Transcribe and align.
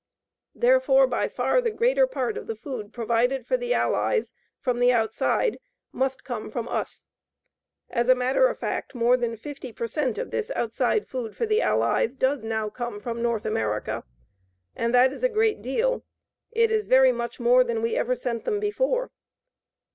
Therefore 0.55 1.05
by 1.05 1.27
far 1.29 1.61
the 1.61 1.69
greater 1.69 2.07
part 2.07 2.35
of 2.35 2.47
the 2.47 2.55
food 2.55 2.91
provided 2.91 3.45
for 3.45 3.55
the 3.55 3.75
Allies 3.75 4.33
from 4.59 4.79
the 4.79 4.91
outside 4.91 5.59
must 5.91 6.23
come 6.23 6.49
from 6.49 6.67
us. 6.67 7.05
As 7.87 8.09
a 8.09 8.15
matter 8.15 8.47
of 8.47 8.57
fact 8.57 8.95
more 8.95 9.15
than 9.15 9.37
50 9.37 9.71
per 9.73 9.85
cent 9.85 10.17
of 10.17 10.31
this 10.31 10.49
outside 10.55 11.07
food 11.07 11.35
for 11.37 11.45
the 11.45 11.61
Allies 11.61 12.17
does 12.17 12.43
now 12.43 12.67
come 12.67 12.99
from 12.99 13.21
North 13.21 13.45
America. 13.45 14.03
And 14.75 14.91
that 14.95 15.13
is 15.13 15.23
a 15.23 15.29
great 15.29 15.61
deal. 15.61 16.03
It 16.49 16.71
is 16.71 16.87
very 16.87 17.11
much 17.11 17.39
more 17.39 17.63
than 17.63 17.83
we 17.83 17.95
ever 17.95 18.15
sent 18.15 18.43
them 18.45 18.59
before. 18.59 19.11